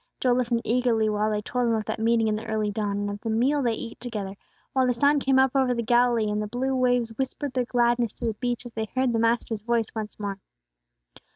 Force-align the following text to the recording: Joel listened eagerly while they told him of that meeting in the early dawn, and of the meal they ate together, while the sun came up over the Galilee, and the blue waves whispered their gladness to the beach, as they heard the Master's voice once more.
Joel 0.19 0.33
listened 0.37 0.63
eagerly 0.65 1.09
while 1.09 1.29
they 1.29 1.43
told 1.43 1.67
him 1.67 1.75
of 1.75 1.85
that 1.85 1.99
meeting 1.99 2.27
in 2.27 2.35
the 2.35 2.47
early 2.47 2.71
dawn, 2.71 3.01
and 3.01 3.09
of 3.11 3.21
the 3.21 3.29
meal 3.29 3.61
they 3.61 3.73
ate 3.75 3.99
together, 3.99 4.33
while 4.73 4.87
the 4.87 4.95
sun 4.95 5.19
came 5.19 5.37
up 5.37 5.51
over 5.53 5.75
the 5.75 5.83
Galilee, 5.83 6.27
and 6.31 6.41
the 6.41 6.47
blue 6.47 6.75
waves 6.75 7.15
whispered 7.19 7.53
their 7.53 7.65
gladness 7.65 8.15
to 8.15 8.25
the 8.25 8.33
beach, 8.33 8.65
as 8.65 8.71
they 8.71 8.85
heard 8.95 9.13
the 9.13 9.19
Master's 9.19 9.61
voice 9.61 9.93
once 9.95 10.19
more. 10.19 10.39